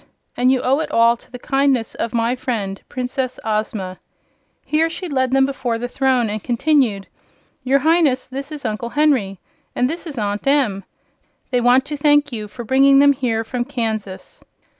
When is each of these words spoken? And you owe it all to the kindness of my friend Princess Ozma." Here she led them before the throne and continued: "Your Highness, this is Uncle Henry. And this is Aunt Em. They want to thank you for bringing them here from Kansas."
And 0.35 0.51
you 0.51 0.61
owe 0.63 0.79
it 0.79 0.89
all 0.89 1.15
to 1.15 1.29
the 1.31 1.37
kindness 1.37 1.93
of 1.93 2.11
my 2.11 2.35
friend 2.35 2.81
Princess 2.89 3.39
Ozma." 3.45 3.99
Here 4.65 4.89
she 4.89 5.07
led 5.07 5.29
them 5.29 5.45
before 5.45 5.77
the 5.77 5.87
throne 5.87 6.27
and 6.27 6.41
continued: 6.43 7.05
"Your 7.63 7.77
Highness, 7.77 8.27
this 8.27 8.51
is 8.51 8.65
Uncle 8.65 8.89
Henry. 8.89 9.39
And 9.75 9.87
this 9.87 10.07
is 10.07 10.17
Aunt 10.17 10.47
Em. 10.47 10.83
They 11.51 11.61
want 11.61 11.85
to 11.85 11.97
thank 11.97 12.31
you 12.31 12.47
for 12.47 12.63
bringing 12.63 12.97
them 12.97 13.13
here 13.13 13.43
from 13.43 13.63
Kansas." 13.63 14.43